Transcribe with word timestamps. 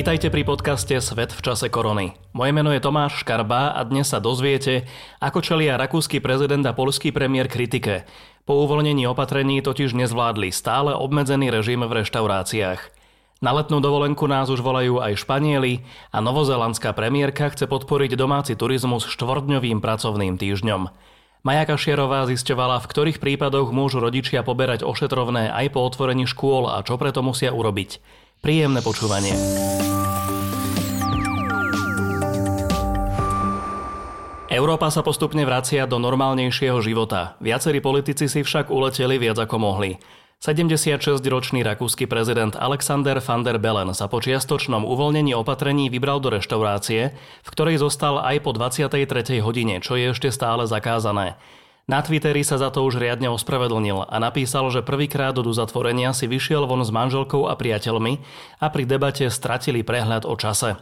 Vítajte 0.00 0.32
pri 0.32 0.48
podcaste 0.48 0.96
Svet 0.96 1.28
v 1.28 1.44
čase 1.44 1.68
korony. 1.68 2.16
Moje 2.32 2.56
meno 2.56 2.72
je 2.72 2.80
Tomáš 2.80 3.20
Škarba 3.20 3.76
a 3.76 3.84
dnes 3.84 4.08
sa 4.08 4.16
dozviete, 4.16 4.88
ako 5.20 5.44
čelia 5.44 5.76
rakúsky 5.76 6.24
prezident 6.24 6.64
a 6.64 6.72
polský 6.72 7.12
premiér 7.12 7.52
kritike. 7.52 8.08
Po 8.48 8.64
uvoľnení 8.64 9.04
opatrení 9.04 9.60
totiž 9.60 9.92
nezvládli 9.92 10.56
stále 10.56 10.96
obmedzený 10.96 11.52
režim 11.52 11.84
v 11.84 12.00
reštauráciách. 12.00 12.80
Na 13.44 13.52
letnú 13.52 13.84
dovolenku 13.84 14.24
nás 14.24 14.48
už 14.48 14.64
volajú 14.64 15.04
aj 15.04 15.20
Španieli 15.20 15.84
a 16.16 16.24
novozelandská 16.24 16.96
premiérka 16.96 17.52
chce 17.52 17.68
podporiť 17.68 18.16
domáci 18.16 18.56
turizmus 18.56 19.04
štvordňovým 19.04 19.84
pracovným 19.84 20.40
týždňom. 20.40 20.88
Maja 21.44 21.64
Kašierová 21.68 22.24
zisťovala, 22.24 22.80
v 22.80 22.88
ktorých 22.88 23.20
prípadoch 23.20 23.68
môžu 23.68 24.00
rodičia 24.00 24.40
poberať 24.40 24.80
ošetrovné 24.80 25.52
aj 25.52 25.76
po 25.76 25.84
otvorení 25.84 26.24
škôl 26.24 26.72
a 26.72 26.80
čo 26.88 26.96
preto 26.96 27.20
musia 27.20 27.52
urobiť. 27.52 28.00
Príjemné 28.40 28.80
počúvanie. 28.80 29.36
Európa 34.48 34.88
sa 34.88 35.04
postupne 35.04 35.44
vracia 35.44 35.84
do 35.84 36.00
normálnejšieho 36.00 36.80
života. 36.80 37.36
Viacerí 37.44 37.84
politici 37.84 38.32
si 38.32 38.40
však 38.40 38.72
uleteli 38.72 39.20
viac 39.20 39.36
ako 39.44 39.56
mohli. 39.60 40.00
76-ročný 40.40 41.60
rakúsky 41.60 42.08
prezident 42.08 42.56
Alexander 42.56 43.20
van 43.20 43.44
der 43.44 43.60
Bellen 43.60 43.92
sa 43.92 44.08
po 44.08 44.24
čiastočnom 44.24 44.88
uvoľnení 44.88 45.36
opatrení 45.36 45.92
vybral 45.92 46.16
do 46.24 46.32
reštaurácie, 46.32 47.12
v 47.44 47.48
ktorej 47.52 47.76
zostal 47.84 48.24
aj 48.24 48.40
po 48.40 48.56
23. 48.56 49.36
hodine, 49.44 49.84
čo 49.84 50.00
je 50.00 50.16
ešte 50.16 50.32
stále 50.32 50.64
zakázané. 50.64 51.36
Na 51.90 52.06
Twitteri 52.06 52.46
sa 52.46 52.54
za 52.54 52.70
to 52.70 52.86
už 52.86 53.02
riadne 53.02 53.34
ospravedlnil 53.34 54.06
a 54.06 54.16
napísal, 54.22 54.70
že 54.70 54.78
prvýkrát 54.78 55.34
do 55.34 55.50
zatvorenia 55.50 56.14
si 56.14 56.30
vyšiel 56.30 56.62
von 56.70 56.86
s 56.86 56.94
manželkou 56.94 57.50
a 57.50 57.58
priateľmi 57.58 58.22
a 58.62 58.70
pri 58.70 58.86
debate 58.86 59.26
stratili 59.26 59.82
prehľad 59.82 60.22
o 60.22 60.38
čase. 60.38 60.78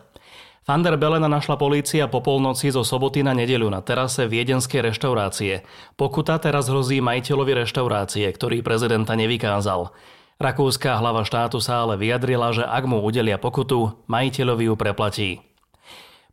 Van 0.68 0.84
Belena 0.84 1.24
našla 1.24 1.56
polícia 1.56 2.04
po 2.12 2.20
polnoci 2.20 2.68
zo 2.68 2.84
soboty 2.84 3.24
na 3.24 3.32
nedeľu 3.32 3.72
na 3.72 3.80
terase 3.80 4.28
viedenskej 4.28 4.84
reštaurácie. 4.84 5.64
Pokuta 5.96 6.36
teraz 6.36 6.68
hrozí 6.68 7.00
majiteľovi 7.00 7.64
reštaurácie, 7.64 8.28
ktorý 8.28 8.60
prezidenta 8.60 9.16
nevykázal. 9.16 9.88
Rakúska 10.36 11.00
hlava 11.00 11.24
štátu 11.24 11.56
sa 11.64 11.88
ale 11.88 11.96
vyjadrila, 11.96 12.52
že 12.52 12.68
ak 12.68 12.84
mu 12.84 13.00
udelia 13.00 13.40
pokutu, 13.40 13.96
majiteľovi 14.12 14.68
ju 14.68 14.74
preplatí. 14.76 15.47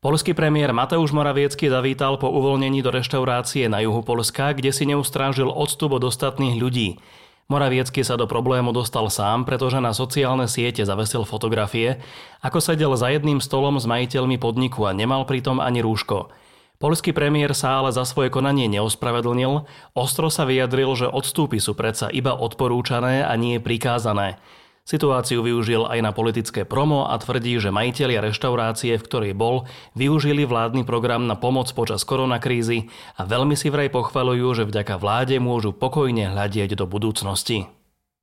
Polský 0.06 0.38
premiér 0.38 0.70
Mateusz 0.70 1.10
Moraviecký 1.10 1.66
zavítal 1.66 2.22
po 2.22 2.30
uvoľnení 2.30 2.86
do 2.86 2.94
reštaurácie 2.94 3.66
na 3.66 3.82
juhu 3.82 4.06
Polska, 4.06 4.54
kde 4.54 4.70
si 4.70 4.86
neustrážil 4.86 5.50
odstup 5.50 5.98
od 5.98 6.06
ostatných 6.06 6.62
ľudí. 6.62 7.02
Moraviecký 7.50 8.06
sa 8.06 8.14
do 8.14 8.30
problému 8.30 8.70
dostal 8.70 9.10
sám, 9.10 9.50
pretože 9.50 9.82
na 9.82 9.98
sociálne 9.98 10.46
siete 10.46 10.86
zavesil 10.86 11.26
fotografie, 11.26 12.06
ako 12.46 12.62
sedel 12.62 12.94
za 12.94 13.10
jedným 13.10 13.42
stolom 13.42 13.82
s 13.82 13.90
majiteľmi 13.90 14.38
podniku 14.38 14.86
a 14.86 14.94
nemal 14.94 15.26
pritom 15.26 15.58
ani 15.58 15.82
rúško. 15.82 16.30
Polský 16.78 17.10
premiér 17.10 17.58
sa 17.58 17.82
ale 17.82 17.90
za 17.90 18.06
svoje 18.06 18.30
konanie 18.30 18.70
neospravedlnil, 18.70 19.66
ostro 19.98 20.30
sa 20.30 20.46
vyjadril, 20.46 20.94
že 20.94 21.10
odstúpy 21.10 21.58
sú 21.58 21.74
predsa 21.74 22.14
iba 22.14 22.38
odporúčané 22.38 23.26
a 23.26 23.34
nie 23.42 23.58
prikázané. 23.58 24.38
Situáciu 24.86 25.42
využil 25.42 25.90
aj 25.90 25.98
na 25.98 26.14
politické 26.14 26.62
promo 26.62 27.10
a 27.10 27.18
tvrdí, 27.18 27.58
že 27.58 27.74
majiteľia 27.74 28.22
reštaurácie, 28.22 28.94
v 29.02 29.06
ktorej 29.10 29.34
bol, 29.34 29.66
využili 29.98 30.46
vládny 30.46 30.86
program 30.86 31.26
na 31.26 31.34
pomoc 31.34 31.74
počas 31.74 32.06
koronakrízy 32.06 32.94
a 33.18 33.26
veľmi 33.26 33.58
si 33.58 33.74
vraj 33.74 33.90
pochvalujú, 33.90 34.46
že 34.62 34.70
vďaka 34.70 35.02
vláde 35.02 35.42
môžu 35.42 35.74
pokojne 35.74 36.30
hľadieť 36.30 36.78
do 36.78 36.86
budúcnosti. 36.86 37.66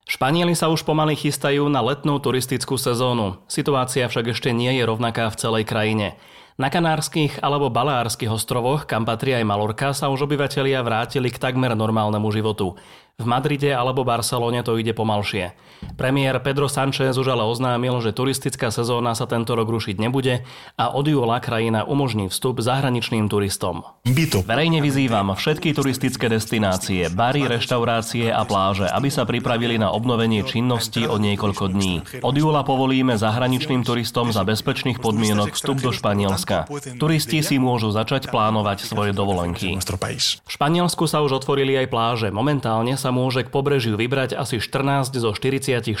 Španieli 0.07 0.55
sa 0.55 0.71
už 0.71 0.87
pomaly 0.87 1.19
chystajú 1.19 1.67
na 1.67 1.83
letnú 1.83 2.15
turistickú 2.23 2.79
sezónu. 2.79 3.43
Situácia 3.51 4.07
však 4.07 4.31
ešte 4.31 4.55
nie 4.55 4.71
je 4.79 4.87
rovnaká 4.87 5.27
v 5.35 5.39
celej 5.43 5.67
krajine. 5.67 6.15
Na 6.55 6.71
Kanárskych 6.71 7.43
alebo 7.43 7.73
Baleárskych 7.73 8.31
ostrovoch, 8.31 8.87
kam 8.87 9.03
patrí 9.03 9.35
aj 9.35 9.43
Malorka, 9.43 9.91
sa 9.91 10.07
už 10.07 10.31
obyvatelia 10.31 10.79
vrátili 10.79 11.27
k 11.27 11.41
takmer 11.43 11.75
normálnemu 11.75 12.29
životu. 12.31 12.79
V 13.21 13.29
Madride 13.29 13.69
alebo 13.69 14.01
Barcelone 14.01 14.65
to 14.65 14.73
ide 14.81 14.89
pomalšie. 14.89 15.53
Premiér 15.93 16.41
Pedro 16.41 16.65
Sanchez 16.65 17.13
už 17.13 17.37
ale 17.37 17.45
oznámil, 17.45 17.93
že 18.01 18.09
turistická 18.09 18.73
sezóna 18.73 19.13
sa 19.13 19.29
tento 19.29 19.53
rok 19.53 19.69
rušiť 19.69 20.01
nebude 20.01 20.41
a 20.81 20.89
od 20.89 21.05
júla 21.05 21.37
krajina 21.37 21.85
umožní 21.85 22.25
vstup 22.33 22.57
zahraničným 22.65 23.29
turistom. 23.29 23.85
Byto. 24.01 24.41
Verejne 24.41 24.81
vyzývam 24.81 25.29
všetky 25.37 25.77
turistické 25.77 26.25
destinácie, 26.25 27.13
bary, 27.13 27.45
reštaurácie 27.45 28.33
a 28.33 28.41
pláže, 28.49 28.89
aby 28.89 29.13
sa 29.13 29.29
pripravili 29.29 29.77
na 29.77 29.93
obnovenie 29.93 30.41
činnosti 30.41 31.05
o 31.05 31.21
niekoľko 31.21 31.69
dní. 31.69 32.25
Od 32.25 32.33
júla 32.33 32.65
povolíme 32.65 33.13
zahraničným 33.13 33.85
turistom 33.85 34.33
za 34.33 34.41
bezpečných 34.41 34.97
podmienok 34.97 35.53
vstup 35.53 35.85
do 35.85 35.93
Španielska. 35.93 36.65
Turisti 36.97 37.45
si 37.45 37.61
môžu 37.61 37.93
začať 37.93 38.33
plánovať 38.33 38.89
svoje 38.89 39.13
dovolenky. 39.13 39.77
V 39.77 40.49
Španielsku 40.49 41.05
sa 41.05 41.21
už 41.21 41.45
otvorili 41.45 41.77
aj 41.77 41.87
pláže. 41.93 42.27
Momentálne 42.33 43.02
sa 43.03 43.11
môže 43.11 43.43
k 43.43 43.51
pobrežiu 43.51 43.99
vybrať 43.99 44.39
asi 44.39 44.63
14 44.63 45.11
zo 45.11 45.35
46 45.35 45.91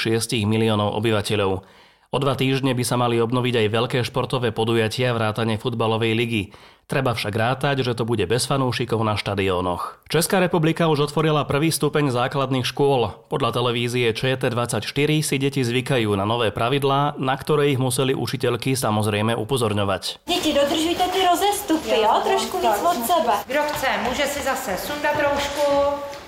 miliónov 0.47 0.95
obyvateľov. 0.95 1.67
O 2.13 2.21
dva 2.21 2.37
týždne 2.37 2.77
by 2.77 2.83
sa 2.85 2.93
mali 2.93 3.17
obnoviť 3.17 3.65
aj 3.65 3.67
veľké 3.73 3.99
športové 4.05 4.53
podujatia 4.53 5.17
vrátane 5.17 5.57
futbalovej 5.57 6.13
ligy. 6.13 6.43
Treba 6.85 7.17
však 7.17 7.33
rátať, 7.33 7.81
že 7.81 7.97
to 7.97 8.05
bude 8.05 8.21
bez 8.29 8.45
fanúšikov 8.45 9.01
na 9.01 9.17
štadiónoch. 9.17 10.05
Česká 10.13 10.37
republika 10.37 10.85
už 10.93 11.09
otvorila 11.09 11.41
prvý 11.41 11.73
stupeň 11.73 12.13
základných 12.13 12.69
škôl. 12.69 13.17
Podľa 13.33 13.57
televízie 13.57 14.13
ČT24 14.13 15.09
si 15.25 15.35
deti 15.41 15.65
zvykajú 15.65 16.13
na 16.13 16.21
nové 16.21 16.53
pravidlá, 16.53 17.17
na 17.17 17.33
ktoré 17.33 17.73
ich 17.73 17.81
museli 17.81 18.13
učiteľky 18.13 18.77
samozrejme 18.77 19.33
upozorňovať. 19.33 20.21
Deti, 20.29 20.53
dodržujte 20.53 21.05
ty 21.09 21.19
rozestupy, 21.25 21.97
jo? 21.97 22.13
Trošku 22.29 22.55
víc 22.61 22.77
od 22.77 22.99
sebe. 23.09 23.33
Kdo 23.49 23.61
chce, 23.73 23.89
môže 24.05 24.25
si 24.29 24.39
zase 24.45 24.77
sundat 24.77 25.17
trošku, 25.17 25.65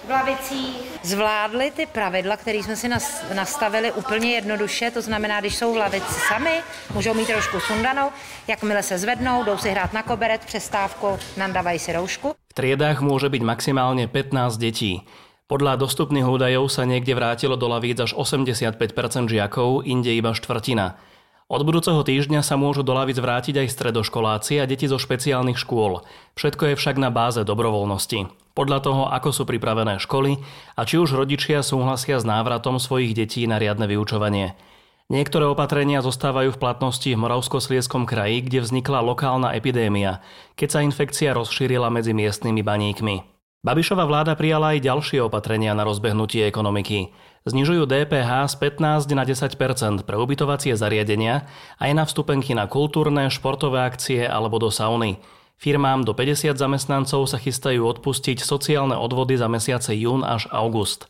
v 0.06 0.10
lavicích. 0.10 1.02
Zvládli 1.04 1.72
ty 1.72 1.86
pravidla, 1.86 2.38
které 2.38 2.58
jsme 2.58 2.76
si 2.76 2.90
nastavili 3.34 3.92
úplně 3.92 4.32
jednoduše, 4.32 4.92
to 4.92 5.02
znamená, 5.02 5.40
když 5.40 5.56
jsou 5.56 5.74
v 5.74 5.78
lavici 5.78 6.20
sami, 6.28 6.62
můžou 6.94 7.14
mít 7.14 7.28
trošku 7.28 7.60
sundanou, 7.60 8.10
jakmile 8.48 8.84
se 8.84 8.98
zvednou, 8.98 9.44
jdou 9.44 9.58
si 9.58 9.70
hrát 9.70 9.94
na 9.94 10.04
koberec, 10.04 10.42
přestávku, 10.46 11.20
nandávají 11.38 11.80
si 11.80 11.94
roušku. 11.94 12.34
V 12.34 12.54
triedách 12.54 13.04
môže 13.04 13.28
byť 13.28 13.42
maximálne 13.44 14.08
15 14.08 14.56
detí. 14.56 15.04
Podľa 15.46 15.78
dostupných 15.78 16.26
údajov 16.26 16.74
sa 16.74 16.90
niekde 16.90 17.14
vrátilo 17.14 17.54
do 17.54 17.70
lavíc 17.70 18.02
až 18.02 18.18
85% 18.18 19.30
žiakov, 19.30 19.86
inde 19.86 20.10
iba 20.10 20.34
štvrtina. 20.34 20.98
Od 21.46 21.62
budúceho 21.62 22.02
týždňa 22.02 22.42
sa 22.42 22.58
môžu 22.58 22.82
do 22.82 22.98
lavic 22.98 23.22
vrátiť 23.22 23.62
aj 23.62 23.70
stredoškoláci 23.70 24.58
a 24.58 24.66
deti 24.66 24.90
zo 24.90 24.98
špeciálnych 24.98 25.62
škôl. 25.62 26.02
Všetko 26.34 26.74
je 26.74 26.76
však 26.82 26.98
na 26.98 27.14
báze 27.14 27.46
dobrovoľnosti. 27.46 28.34
Podľa 28.58 28.80
toho, 28.82 29.04
ako 29.14 29.30
sú 29.30 29.44
pripravené 29.46 30.02
školy 30.02 30.42
a 30.74 30.82
či 30.90 30.98
už 30.98 31.14
rodičia 31.14 31.62
súhlasia 31.62 32.18
s 32.18 32.26
návratom 32.26 32.82
svojich 32.82 33.14
detí 33.14 33.46
na 33.46 33.62
riadne 33.62 33.86
vyučovanie. 33.86 34.58
Niektoré 35.06 35.46
opatrenia 35.46 36.02
zostávajú 36.02 36.58
v 36.58 36.62
platnosti 36.66 37.14
v 37.14 37.22
Moravskoslieskom 37.22 38.10
kraji, 38.10 38.42
kde 38.42 38.66
vznikla 38.66 39.06
lokálna 39.06 39.54
epidémia, 39.54 40.26
keď 40.58 40.68
sa 40.74 40.80
infekcia 40.82 41.38
rozšírila 41.38 41.94
medzi 41.94 42.18
miestnymi 42.18 42.66
baníkmi. 42.66 43.35
Babišova 43.66 44.06
vláda 44.06 44.38
prijala 44.38 44.78
aj 44.78 44.86
ďalšie 44.86 45.26
opatrenia 45.26 45.74
na 45.74 45.82
rozbehnutie 45.82 46.46
ekonomiky 46.46 47.10
znižujú 47.46 47.86
DPH 47.86 48.50
z 48.50 48.56
15 48.62 49.14
na 49.14 49.24
10% 49.26 50.06
pre 50.06 50.16
ubytovacie 50.18 50.74
zariadenia 50.74 51.46
aj 51.78 51.92
na 51.94 52.04
vstupenky 52.06 52.58
na 52.58 52.66
kultúrne, 52.66 53.30
športové 53.30 53.86
akcie 53.86 54.26
alebo 54.26 54.58
do 54.58 54.74
sauny. 54.74 55.22
Firmám 55.56 56.04
do 56.04 56.12
50 56.12 56.58
zamestnancov 56.58 57.26
sa 57.26 57.42
chystajú 57.42 57.86
odpustiť 57.90 58.44
sociálne 58.44 58.98
odvody 58.98 59.40
za 59.40 59.48
mesiace 59.48 59.96
jún 59.96 60.22
až 60.22 60.46
august. 60.52 61.08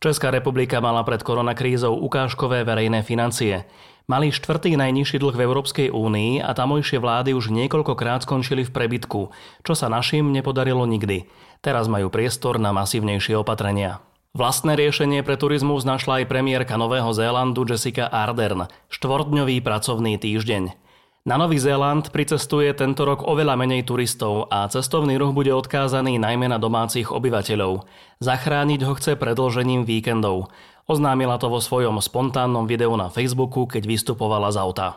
Česká 0.00 0.34
republika 0.34 0.82
mala 0.82 1.06
pred 1.06 1.22
koronakrízou 1.22 1.94
ukážkové 1.94 2.66
verejné 2.66 3.04
financie. 3.04 3.68
Mali 4.04 4.28
štvrtý 4.28 4.76
najnižší 4.76 5.16
dlh 5.16 5.32
v 5.32 5.44
Európskej 5.48 5.88
únii 5.88 6.44
a 6.44 6.52
tamojšie 6.52 7.00
vlády 7.00 7.32
už 7.32 7.48
niekoľkokrát 7.48 8.28
skončili 8.28 8.60
v 8.60 8.74
prebytku, 8.74 9.32
čo 9.64 9.72
sa 9.72 9.88
našim 9.88 10.28
nepodarilo 10.28 10.84
nikdy. 10.84 11.24
Teraz 11.64 11.88
majú 11.88 12.12
priestor 12.12 12.60
na 12.60 12.76
masívnejšie 12.76 13.40
opatrenia. 13.40 14.04
Vlastné 14.36 14.76
riešenie 14.76 15.24
pre 15.24 15.40
turizmus 15.40 15.88
našla 15.88 16.20
aj 16.20 16.28
premiérka 16.28 16.76
Nového 16.76 17.08
Zélandu 17.16 17.64
Jessica 17.64 18.04
Ardern, 18.04 18.68
štvordňový 18.92 19.64
pracovný 19.64 20.20
týždeň. 20.20 20.76
Na 21.24 21.40
Nový 21.40 21.56
Zéland 21.56 22.12
pricestuje 22.12 22.68
tento 22.76 23.08
rok 23.08 23.24
oveľa 23.24 23.56
menej 23.56 23.88
turistov 23.88 24.52
a 24.52 24.68
cestovný 24.68 25.16
ruch 25.16 25.32
bude 25.32 25.56
odkázaný 25.56 26.20
najmä 26.20 26.52
na 26.52 26.60
domácich 26.60 27.08
obyvateľov. 27.08 27.88
Zachrániť 28.20 28.84
ho 28.84 28.92
chce 28.92 29.16
predlžením 29.16 29.88
víkendov. 29.88 30.52
Oznámila 30.84 31.40
to 31.40 31.48
vo 31.48 31.64
svojom 31.64 31.96
spontánnom 31.96 32.68
videu 32.68 32.92
na 32.92 33.08
Facebooku, 33.08 33.64
keď 33.64 33.88
vystupovala 33.88 34.52
z 34.52 34.60
auta. 34.60 34.88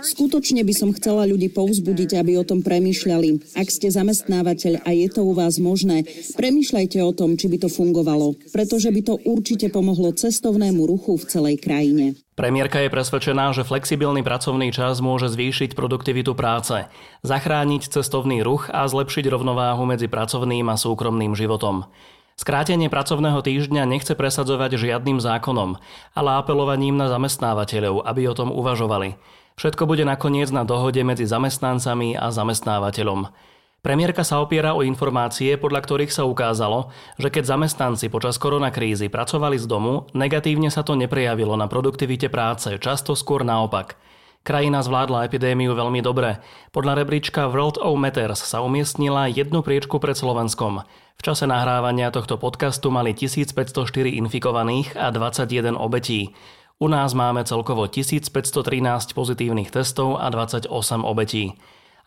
Skutočne 0.00 0.64
by 0.64 0.72
som 0.72 0.96
chcela 0.96 1.28
ľudí 1.28 1.52
povzbudiť, 1.52 2.16
aby 2.16 2.40
o 2.40 2.46
tom 2.46 2.64
premýšľali. 2.64 3.52
Ak 3.58 3.68
ste 3.68 3.92
zamestnávateľ 3.92 4.88
a 4.88 4.90
je 4.96 5.08
to 5.12 5.28
u 5.28 5.36
vás 5.36 5.60
možné, 5.60 6.08
premýšľajte 6.38 7.04
o 7.04 7.12
tom, 7.12 7.36
či 7.36 7.52
by 7.52 7.60
to 7.60 7.68
fungovalo, 7.68 8.32
pretože 8.48 8.88
by 8.88 9.00
to 9.04 9.20
určite 9.28 9.68
pomohlo 9.74 10.16
cestovnému 10.16 10.86
ruchu 10.88 11.20
v 11.20 11.24
celej 11.26 11.56
krajine. 11.60 12.16
Premiérka 12.38 12.80
je 12.80 12.88
presvedčená, 12.88 13.52
že 13.52 13.68
flexibilný 13.68 14.24
pracovný 14.24 14.72
čas 14.72 15.04
môže 15.04 15.28
zvýšiť 15.28 15.76
produktivitu 15.76 16.32
práce, 16.32 16.88
zachrániť 17.26 17.92
cestovný 17.92 18.40
ruch 18.40 18.72
a 18.72 18.88
zlepšiť 18.88 19.26
rovnováhu 19.28 19.84
medzi 19.84 20.08
pracovným 20.08 20.64
a 20.70 20.80
súkromným 20.80 21.34
životom. 21.36 21.90
Skrátenie 22.38 22.86
pracovného 22.86 23.42
týždňa 23.42 23.82
nechce 23.82 24.14
presadzovať 24.14 24.78
žiadnym 24.78 25.18
zákonom, 25.18 25.74
ale 26.14 26.30
apelovaním 26.38 26.94
na 26.94 27.10
zamestnávateľov, 27.10 28.06
aby 28.06 28.30
o 28.30 28.34
tom 28.38 28.54
uvažovali. 28.54 29.18
Všetko 29.58 29.90
bude 29.90 30.06
nakoniec 30.06 30.46
na 30.54 30.62
dohode 30.62 31.02
medzi 31.02 31.26
zamestnancami 31.26 32.14
a 32.14 32.30
zamestnávateľom. 32.30 33.34
Premiérka 33.82 34.22
sa 34.22 34.38
opiera 34.38 34.78
o 34.78 34.86
informácie, 34.86 35.58
podľa 35.58 35.82
ktorých 35.82 36.14
sa 36.14 36.30
ukázalo, 36.30 36.94
že 37.18 37.26
keď 37.26 37.58
zamestnanci 37.58 38.06
počas 38.06 38.38
koronakrízy 38.38 39.10
pracovali 39.10 39.58
z 39.58 39.66
domu, 39.66 40.06
negatívne 40.14 40.70
sa 40.70 40.86
to 40.86 40.94
neprejavilo 40.94 41.58
na 41.58 41.66
produktivite 41.66 42.30
práce, 42.30 42.70
často 42.78 43.18
skôr 43.18 43.42
naopak– 43.42 43.98
Krajina 44.46 44.80
zvládla 44.80 45.26
epidémiu 45.28 45.74
veľmi 45.74 46.00
dobre. 46.00 46.40
Podľa 46.70 47.02
rebríčka 47.04 47.50
World 47.50 47.76
of 47.82 47.98
Matters 47.98 48.40
sa 48.40 48.64
umiestnila 48.64 49.28
jednu 49.28 49.60
priečku 49.60 49.98
pred 49.98 50.14
Slovenskom. 50.14 50.86
V 51.18 51.20
čase 51.20 51.50
nahrávania 51.50 52.14
tohto 52.14 52.38
podcastu 52.38 52.94
mali 52.94 53.10
1504 53.10 54.14
infikovaných 54.22 54.94
a 54.94 55.10
21 55.10 55.74
obetí. 55.74 56.32
U 56.78 56.86
nás 56.86 57.10
máme 57.10 57.42
celkovo 57.42 57.90
1513 57.90 59.18
pozitívnych 59.18 59.74
testov 59.74 60.22
a 60.22 60.30
28 60.30 60.70
obetí. 61.02 61.58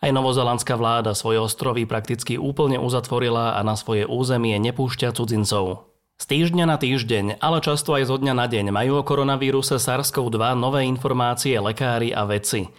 Aj 0.02 0.10
novozelandská 0.10 0.74
vláda 0.80 1.14
svoje 1.14 1.38
ostrovy 1.38 1.84
prakticky 1.84 2.40
úplne 2.40 2.80
uzatvorila 2.80 3.54
a 3.54 3.60
na 3.62 3.76
svoje 3.76 4.08
územie 4.08 4.56
nepúšťa 4.58 5.14
cudzincov. 5.14 5.91
Z 6.22 6.30
týždňa 6.30 6.70
na 6.70 6.78
týždeň, 6.78 7.42
ale 7.42 7.58
často 7.58 7.98
aj 7.98 8.06
zo 8.06 8.14
dňa 8.14 8.30
na 8.38 8.46
deň 8.46 8.70
majú 8.70 8.94
o 8.94 9.02
koronavíruse 9.02 9.74
SARS-CoV-2 9.74 10.54
nové 10.54 10.86
informácie 10.86 11.58
lekári 11.58 12.14
a 12.14 12.22
vedci. 12.22 12.70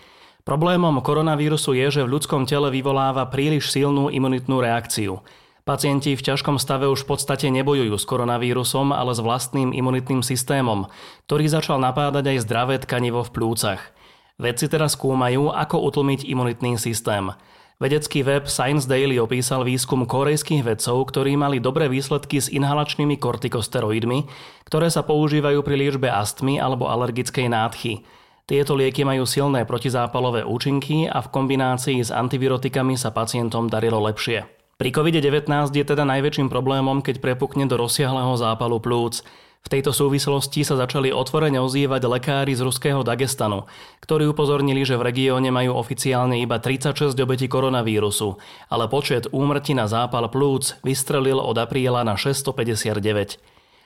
Problémom 0.47 1.03
koronavírusu 1.03 1.75
je, 1.75 1.99
že 1.99 2.01
v 2.07 2.15
ľudskom 2.15 2.47
tele 2.47 2.71
vyvoláva 2.71 3.27
príliš 3.27 3.75
silnú 3.75 4.07
imunitnú 4.07 4.63
reakciu. 4.63 5.19
Pacienti 5.67 6.15
v 6.15 6.23
ťažkom 6.23 6.55
stave 6.55 6.87
už 6.87 7.03
v 7.03 7.19
podstate 7.19 7.51
nebojujú 7.51 7.99
s 7.99 8.07
koronavírusom, 8.07 8.95
ale 8.95 9.11
s 9.11 9.19
vlastným 9.19 9.75
imunitným 9.75 10.23
systémom, 10.23 10.87
ktorý 11.27 11.43
začal 11.51 11.83
napádať 11.83 12.31
aj 12.31 12.47
zdravé 12.47 12.79
tkanivo 12.79 13.27
v 13.27 13.33
plúcach. 13.43 13.91
Vedci 14.39 14.71
teraz 14.71 14.95
skúmajú, 14.95 15.51
ako 15.51 15.83
utlmiť 15.91 16.31
imunitný 16.31 16.79
systém. 16.79 17.35
Vedecký 17.81 18.21
web 18.21 18.45
Science 18.45 18.85
Daily 18.85 19.17
opísal 19.17 19.65
výskum 19.65 20.05
korejských 20.05 20.61
vedcov, 20.61 21.09
ktorí 21.09 21.33
mali 21.33 21.57
dobré 21.57 21.89
výsledky 21.89 22.37
s 22.37 22.51
inhalačnými 22.53 23.17
kortikosteroidmi, 23.17 24.29
ktoré 24.69 24.93
sa 24.93 25.01
používajú 25.01 25.65
pri 25.65 25.75
liečbe 25.81 26.05
astmy 26.05 26.61
alebo 26.61 26.85
alergickej 26.85 27.49
nádchy. 27.49 28.05
Tieto 28.43 28.75
lieky 28.75 29.07
majú 29.07 29.23
silné 29.23 29.63
protizápalové 29.63 30.43
účinky 30.43 31.07
a 31.07 31.23
v 31.23 31.31
kombinácii 31.31 32.03
s 32.03 32.11
antivirotikami 32.11 32.99
sa 32.99 33.09
pacientom 33.15 33.71
darilo 33.71 34.03
lepšie. 34.03 34.43
Pri 34.75 34.89
COVID-19 34.91 35.47
je 35.71 35.85
teda 35.87 36.03
najväčším 36.03 36.51
problémom, 36.51 36.99
keď 36.99 37.23
prepukne 37.23 37.63
do 37.71 37.79
rozsiahleho 37.79 38.35
zápalu 38.35 38.83
plúc. 38.83 39.23
V 39.63 39.71
tejto 39.71 39.95
súvislosti 39.95 40.67
sa 40.67 40.75
začali 40.75 41.15
otvorene 41.15 41.55
ozývať 41.63 42.03
lekári 42.03 42.51
z 42.51 42.67
ruského 42.67 42.99
Dagestanu, 42.99 43.63
ktorí 44.03 44.27
upozornili, 44.27 44.83
že 44.83 44.99
v 44.99 45.07
regióne 45.07 45.55
majú 45.55 45.79
oficiálne 45.79 46.35
iba 46.43 46.59
36 46.59 47.15
obetí 47.15 47.47
koronavírusu, 47.47 48.35
ale 48.67 48.91
počet 48.91 49.31
úmrtí 49.31 49.71
na 49.71 49.87
zápal 49.87 50.27
plúc 50.27 50.75
vystrelil 50.83 51.39
od 51.39 51.55
apríla 51.55 52.03
na 52.03 52.19
659. 52.19 53.39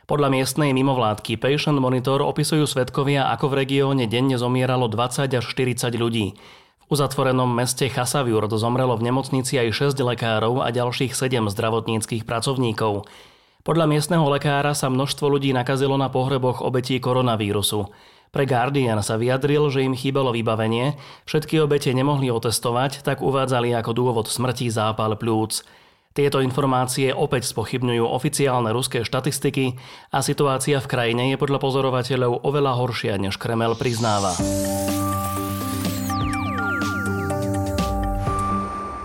Podľa 0.09 0.33
miestnej 0.33 0.73
mimovládky 0.73 1.37
Patient 1.37 1.77
Monitor 1.77 2.25
opisujú 2.25 2.65
svetkovia, 2.65 3.29
ako 3.29 3.53
v 3.53 3.57
regióne 3.61 4.09
denne 4.09 4.39
zomieralo 4.41 4.89
20 4.89 5.29
až 5.29 5.45
40 5.45 5.93
ľudí. 5.93 6.33
V 6.33 6.85
uzatvorenom 6.89 7.51
meste 7.51 7.85
Chasaviurd 7.85 8.49
zomrelo 8.55 8.97
v 8.97 9.13
nemocnici 9.13 9.59
aj 9.61 9.93
6 9.93 9.99
lekárov 9.99 10.63
a 10.63 10.73
ďalších 10.73 11.13
7 11.13 11.51
zdravotníckých 11.51 12.23
pracovníkov. 12.23 13.05
Podľa 13.67 13.83
miestneho 13.83 14.23
lekára 14.31 14.71
sa 14.71 14.87
množstvo 14.87 15.27
ľudí 15.27 15.51
nakazilo 15.51 15.99
na 15.99 16.07
pohreboch 16.07 16.63
obetí 16.63 17.03
koronavírusu. 17.03 17.91
Pre 18.31 18.43
Guardian 18.47 19.03
sa 19.03 19.19
vyjadril, 19.19 19.67
že 19.67 19.83
im 19.83 19.91
chýbalo 19.91 20.31
vybavenie, 20.31 20.95
všetky 21.27 21.59
obete 21.59 21.91
nemohli 21.91 22.31
otestovať, 22.31 23.03
tak 23.03 23.19
uvádzali 23.19 23.75
ako 23.75 23.91
dôvod 23.91 24.31
smrti 24.31 24.71
zápal 24.71 25.19
plúc. 25.19 25.67
Tieto 26.15 26.39
informácie 26.39 27.11
opäť 27.11 27.51
spochybňujú 27.51 28.07
oficiálne 28.07 28.71
ruské 28.71 29.03
štatistiky 29.03 29.75
a 30.15 30.23
situácia 30.23 30.79
v 30.79 30.87
krajine 30.87 31.35
je 31.35 31.37
podľa 31.37 31.59
pozorovateľov 31.59 32.47
oveľa 32.47 32.71
horšia, 32.71 33.19
než 33.19 33.35
Kremel 33.35 33.75
priznáva. 33.75 34.31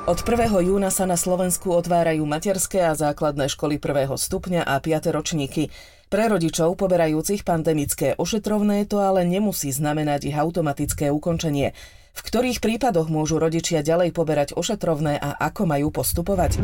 Od 0.02 0.18
1. 0.18 0.50
júna 0.66 0.90
sa 0.90 1.06
na 1.06 1.14
Slovensku 1.14 1.70
otvárajú 1.70 2.26
materské 2.26 2.82
a 2.82 2.90
základné 2.90 3.46
školy 3.46 3.78
prvého 3.78 4.18
stupňa 4.18 4.66
a 4.66 4.82
5. 4.82 5.14
ročníky. 5.14 5.70
Pre 6.10 6.26
rodičov 6.26 6.74
poberajúcich 6.74 7.46
pandemické 7.46 8.18
ošetrovné 8.18 8.90
to 8.90 8.98
ale 8.98 9.22
nemusí 9.22 9.70
znamenať 9.70 10.34
ich 10.34 10.34
automatické 10.34 11.06
ukončenie. 11.06 11.70
V 12.18 12.20
ktorých 12.26 12.58
prípadoch 12.58 13.06
môžu 13.14 13.38
rodičia 13.38 13.86
ďalej 13.86 14.10
poberať 14.10 14.58
ošetrovné 14.58 15.22
a 15.22 15.38
ako 15.38 15.70
majú 15.70 15.94
postupovať? 15.94 16.58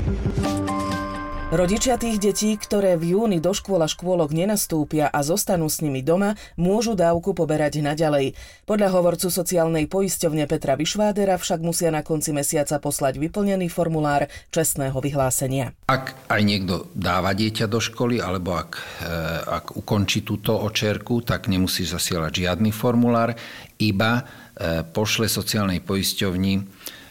Rodičia 1.48 1.96
tých 1.96 2.20
detí, 2.20 2.60
ktoré 2.60 3.00
v 3.00 3.16
júni 3.16 3.40
do 3.40 3.56
škôl 3.56 3.80
a 3.80 3.88
škôlok 3.88 4.36
nenastúpia 4.36 5.08
a 5.08 5.24
zostanú 5.24 5.72
s 5.72 5.80
nimi 5.80 6.04
doma, 6.04 6.36
môžu 6.60 6.92
dávku 6.92 7.32
poberať 7.32 7.80
naďalej. 7.80 8.36
Podľa 8.68 8.92
hovorcu 8.92 9.32
sociálnej 9.32 9.88
poisťovne 9.88 10.44
Petra 10.44 10.76
Vyšvádera 10.76 11.40
však 11.40 11.64
musia 11.64 11.88
na 11.88 12.04
konci 12.04 12.36
mesiaca 12.36 12.76
poslať 12.76 13.16
vyplnený 13.16 13.72
formulár 13.72 14.28
čestného 14.52 15.00
vyhlásenia. 15.00 15.72
Ak 15.88 16.12
aj 16.28 16.42
niekto 16.44 16.92
dáva 16.92 17.32
dieťa 17.32 17.64
do 17.64 17.80
školy, 17.80 18.20
alebo 18.20 18.52
ak, 18.52 18.70
e, 19.00 19.08
ak 19.48 19.80
ukončí 19.80 20.28
túto 20.28 20.52
očerku, 20.52 21.24
tak 21.24 21.48
nemusí 21.48 21.88
zasielať 21.88 22.44
žiadny 22.44 22.76
formulár, 22.76 23.32
iba 23.80 24.20
e, 24.52 24.84
pošle 24.84 25.24
sociálnej 25.32 25.80
poisťovni 25.80 26.60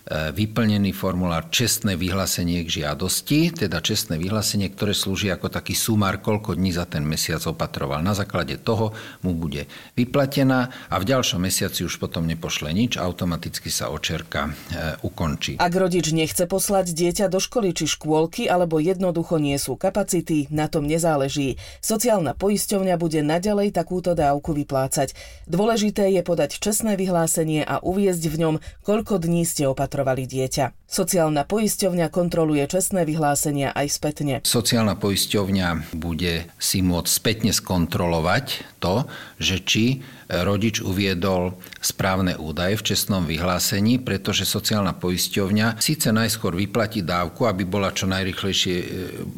vyplnený 0.08 0.96
formulár 0.96 1.52
čestné 1.52 2.00
vyhlásenie 2.00 2.64
k 2.64 2.84
žiadosti, 2.84 3.52
teda 3.52 3.84
čestné 3.84 4.16
vyhlásenie, 4.16 4.72
ktoré 4.72 4.96
slúži 4.96 5.28
ako 5.28 5.52
taký 5.52 5.76
sumár, 5.76 6.24
koľko 6.24 6.56
dní 6.56 6.72
za 6.72 6.88
ten 6.88 7.04
mesiac 7.04 7.44
opatroval. 7.44 8.00
Na 8.00 8.16
základe 8.16 8.56
toho 8.56 8.96
mu 9.20 9.36
bude 9.36 9.68
vyplatená 10.00 10.72
a 10.88 10.96
v 10.96 11.08
ďalšom 11.12 11.44
mesiaci 11.44 11.84
už 11.84 12.00
potom 12.00 12.24
nepošle 12.24 12.72
nič, 12.72 12.96
automaticky 12.96 13.68
sa 13.68 13.92
očerka 13.92 14.48
e, 14.48 14.96
ukončí. 15.04 15.60
Ak 15.60 15.76
rodič 15.76 16.16
nechce 16.16 16.48
poslať 16.48 16.96
dieťa 16.96 17.28
do 17.28 17.44
školy 17.44 17.76
či 17.76 17.92
škôlky, 17.92 18.48
alebo 18.48 18.80
jednoducho 18.80 19.44
nie 19.44 19.60
sú 19.60 19.76
kapacity, 19.76 20.48
na 20.48 20.72
tom 20.72 20.88
nezáleží. 20.88 21.60
Sociálna 21.84 22.32
poisťovňa 22.32 22.96
bude 22.96 23.20
naďalej 23.28 23.76
takúto 23.76 24.16
dávku 24.16 24.56
vyplácať. 24.56 25.12
Dôležité 25.52 26.08
je 26.16 26.24
podať 26.24 26.64
čestné 26.64 26.96
vyhlásenie 26.96 27.68
a 27.68 27.84
uviezť 27.84 28.24
v 28.32 28.36
ňom, 28.40 28.56
koľko 28.88 29.20
dní 29.20 29.44
ste 29.44 29.68
opatrovali 29.68 29.97
opatrovali 29.98 30.30
dieťa. 30.30 30.78
Sociálna 30.86 31.42
poisťovňa 31.50 32.14
kontroluje 32.14 32.62
čestné 32.70 33.02
vyhlásenia 33.02 33.74
aj 33.74 33.88
spätne. 33.90 34.34
Sociálna 34.46 34.94
poisťovňa 34.94 35.98
bude 35.98 36.54
si 36.62 36.86
môcť 36.86 37.10
spätne 37.10 37.50
skontrolovať 37.50 38.78
to, 38.78 39.10
že 39.42 39.58
či 39.66 39.86
rodič 40.28 40.84
uviedol 40.84 41.56
správne 41.80 42.36
údaje 42.36 42.76
v 42.76 42.86
čestnom 42.94 43.24
vyhlásení, 43.24 44.04
pretože 44.04 44.44
sociálna 44.44 44.92
poisťovňa 44.92 45.80
síce 45.80 46.12
najskôr 46.12 46.52
vyplatí 46.52 47.00
dávku, 47.00 47.48
aby 47.48 47.64
bola 47.64 47.96
čo 47.96 48.12
najrychlejšie 48.12 48.76
e, 48.76 48.86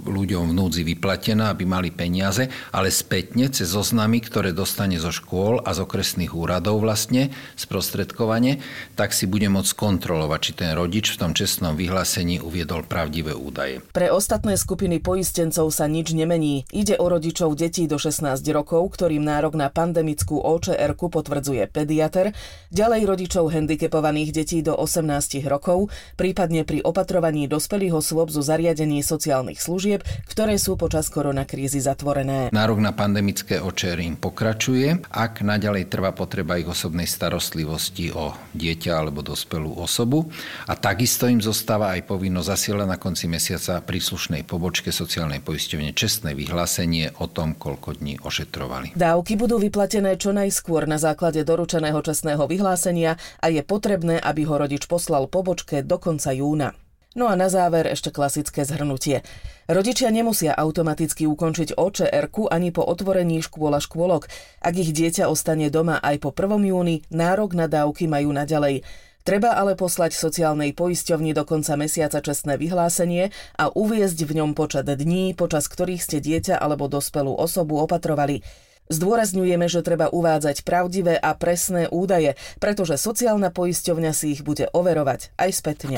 ľuďom 0.09 0.49
v 0.49 0.53
núdzi 0.57 0.81
vyplatená, 0.81 1.53
aby 1.53 1.69
mali 1.69 1.93
peniaze, 1.93 2.49
ale 2.73 2.89
spätne 2.89 3.53
cez 3.53 3.69
zoznamy, 3.69 4.25
ktoré 4.25 4.49
dostane 4.49 4.97
zo 4.97 5.13
škôl 5.13 5.61
a 5.61 5.77
z 5.77 5.85
okresných 5.85 6.33
úradov 6.33 6.81
vlastne 6.81 7.29
sprostredkovane, 7.53 8.57
tak 8.97 9.13
si 9.13 9.29
bude 9.29 9.45
môcť 9.45 9.77
kontrolovať, 9.77 10.39
či 10.41 10.51
ten 10.57 10.71
rodič 10.73 11.13
v 11.13 11.19
tom 11.21 11.31
čestnom 11.37 11.77
vyhlásení 11.77 12.41
uviedol 12.41 12.81
pravdivé 12.81 13.37
údaje. 13.37 13.85
Pre 13.93 14.09
ostatné 14.09 14.57
skupiny 14.57 14.97
poistencov 14.97 15.69
sa 15.69 15.85
nič 15.85 16.17
nemení. 16.17 16.65
Ide 16.73 16.97
o 16.97 17.05
rodičov 17.05 17.53
detí 17.53 17.85
do 17.85 18.01
16 18.01 18.41
rokov, 18.49 18.97
ktorým 18.97 19.21
nárok 19.21 19.53
na 19.53 19.69
pandemickú 19.69 20.41
OČR 20.41 20.78
potvrdzuje 21.09 21.65
pediater, 21.73 22.31
ďalej 22.69 23.01
rodičov 23.09 23.49
handicapovaných 23.49 24.29
detí 24.31 24.61
do 24.61 24.77
18 24.77 25.41
rokov, 25.49 25.89
prípadne 26.15 26.63
pri 26.63 26.85
opatrovaní 26.85 27.49
dospelých 27.49 27.97
osôb 27.97 28.29
zo 28.29 28.45
zariadení 28.45 29.01
sociálnych 29.01 29.59
služieb, 29.59 30.05
ktoré 30.29 30.61
sú 30.61 30.77
počas 30.77 31.09
koronakrízy 31.09 31.81
zatvorené. 31.81 32.53
Nárok 32.53 32.79
na 32.79 32.93
pandemické 32.93 33.57
im 33.99 34.15
pokračuje, 34.15 35.01
ak 35.09 35.41
naďalej 35.41 35.89
trvá 35.89 36.13
potreba 36.13 36.61
ich 36.61 36.69
osobnej 36.69 37.09
starostlivosti 37.09 38.13
o 38.13 38.37
dieťa 38.53 38.91
alebo 38.93 39.25
dospelú 39.25 39.81
osobu 39.81 40.29
a 40.69 40.77
takisto 40.77 41.25
im 41.25 41.41
zostáva 41.41 41.97
aj 41.97 42.05
povinnosť 42.05 42.49
zasielať 42.53 42.87
na 42.87 42.97
konci 43.01 43.25
mesiaca 43.25 43.81
príslušnej 43.81 44.45
pobočke 44.45 44.93
sociálnej 44.93 45.41
poisťovne 45.41 45.89
čestné 45.97 46.37
vyhlásenie 46.37 47.17
o 47.17 47.25
tom, 47.25 47.57
koľko 47.57 47.97
dní 47.97 48.21
ošetrovali. 48.21 48.93
Dávky 48.93 49.33
budú 49.33 49.57
vyplatené 49.57 50.13
čo 50.21 50.29
najskôr 50.29 50.68
na 50.85 51.01
základe 51.01 51.41
doručeného 51.41 51.97
čestného 52.05 52.45
vyhlásenia 52.45 53.17
a 53.41 53.49
je 53.49 53.65
potrebné, 53.65 54.21
aby 54.21 54.45
ho 54.45 54.61
rodič 54.61 54.85
poslal 54.85 55.25
pobočke 55.25 55.81
do 55.81 55.97
konca 55.97 56.29
júna. 56.29 56.77
No 57.17 57.25
a 57.25 57.33
na 57.33 57.49
záver 57.49 57.89
ešte 57.89 58.13
klasické 58.13 58.61
zhrnutie. 58.61 59.25
Rodičia 59.65 60.13
nemusia 60.13 60.53
automaticky 60.53 61.25
ukončiť 61.25 61.73
očr 61.73 62.05
ani 62.53 62.69
po 62.69 62.85
otvorení 62.85 63.41
škôl 63.41 63.73
a 63.73 63.81
škôlok. 63.81 64.29
Ak 64.61 64.77
ich 64.77 64.93
dieťa 64.93 65.25
ostane 65.25 65.73
doma 65.73 65.97
aj 65.97 66.21
po 66.21 66.29
1. 66.29 66.69
júni, 66.69 67.01
nárok 67.09 67.57
na 67.57 67.65
dávky 67.65 68.05
majú 68.05 68.29
naďalej. 68.29 68.85
Treba 69.25 69.57
ale 69.57 69.73
poslať 69.73 70.13
sociálnej 70.13 70.73
poisťovni 70.73 71.33
do 71.33 71.45
konca 71.49 71.77
mesiaca 71.77 72.21
čestné 72.21 72.61
vyhlásenie 72.61 73.33
a 73.57 73.73
uviezť 73.73 74.25
v 74.29 74.41
ňom 74.41 74.51
počet 74.53 74.85
dní, 74.85 75.33
počas 75.33 75.65
ktorých 75.65 76.01
ste 76.01 76.17
dieťa 76.21 76.61
alebo 76.61 76.85
dospelú 76.85 77.33
osobu 77.33 77.81
opatrovali. 77.81 78.45
Zdôrazňujeme, 78.89 79.69
že 79.69 79.85
treba 79.85 80.09
uvádzať 80.09 80.65
pravdivé 80.65 81.13
a 81.13 81.37
presné 81.37 81.85
údaje, 81.93 82.33
pretože 82.57 82.97
sociálna 82.97 83.53
poisťovňa 83.53 84.11
si 84.17 84.33
ich 84.33 84.41
bude 84.41 84.65
overovať 84.73 85.29
aj 85.37 85.49
spätne. 85.53 85.97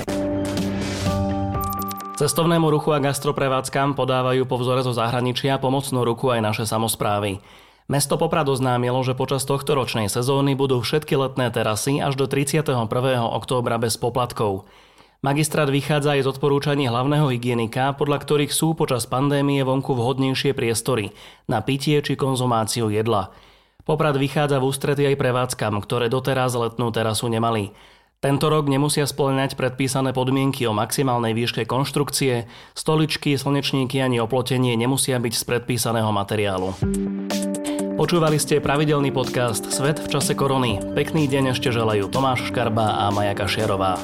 Cestovnému 2.20 2.68
ruchu 2.68 2.92
a 2.92 3.00
gastroprevádzkam 3.00 3.96
podávajú 3.96 4.44
po 4.44 4.60
vzore 4.60 4.84
zo 4.84 4.92
zahraničia 4.92 5.56
pomocnú 5.56 6.04
ruku 6.04 6.36
aj 6.36 6.44
naše 6.44 6.64
samozprávy. 6.68 7.40
Mesto 7.88 8.20
Poprad 8.20 8.52
oznámilo, 8.52 9.00
že 9.08 9.16
počas 9.16 9.48
tohto 9.48 9.72
ročnej 9.72 10.12
sezóny 10.12 10.60
budú 10.60 10.84
všetky 10.84 11.16
letné 11.16 11.48
terasy 11.48 12.04
až 12.04 12.20
do 12.20 12.28
31. 12.28 12.76
októbra 13.24 13.80
bez 13.80 13.96
poplatkov. 13.96 14.68
Magistrát 15.22 15.70
vychádza 15.70 16.18
aj 16.18 16.26
z 16.26 16.32
odporúčaní 16.34 16.90
hlavného 16.90 17.30
hygienika, 17.30 17.94
podľa 17.94 18.26
ktorých 18.26 18.50
sú 18.50 18.74
počas 18.74 19.06
pandémie 19.06 19.62
vonku 19.62 19.94
vhodnejšie 19.94 20.58
priestory 20.58 21.14
na 21.46 21.62
pitie 21.62 22.02
či 22.02 22.18
konzumáciu 22.18 22.90
jedla. 22.90 23.30
Poprad 23.86 24.18
vychádza 24.18 24.58
v 24.58 24.74
ústrety 24.74 25.06
aj 25.06 25.22
prevádzkam, 25.22 25.78
ktoré 25.86 26.10
doteraz 26.10 26.58
letnú 26.58 26.90
terasu 26.90 27.30
nemali. 27.30 27.70
Tento 28.18 28.50
rok 28.50 28.66
nemusia 28.66 29.06
splňať 29.06 29.62
predpísané 29.62 30.10
podmienky 30.10 30.66
o 30.66 30.74
maximálnej 30.74 31.38
výške 31.38 31.70
konštrukcie, 31.70 32.50
stoličky, 32.74 33.38
slnečníky 33.38 34.02
ani 34.02 34.18
oplotenie 34.18 34.74
nemusia 34.74 35.22
byť 35.22 35.34
z 35.38 35.44
predpísaného 35.46 36.10
materiálu. 36.10 36.74
Počúvali 37.94 38.42
ste 38.42 38.58
pravidelný 38.58 39.14
podcast 39.14 39.70
Svet 39.70 40.02
v 40.02 40.18
čase 40.18 40.34
korony. 40.34 40.82
Pekný 40.98 41.30
deň 41.30 41.54
ešte 41.54 41.70
želajú 41.70 42.10
Tomáš 42.10 42.50
Škarba 42.50 43.06
a 43.06 43.14
Maja 43.14 43.38
Kašiarová. 43.38 44.02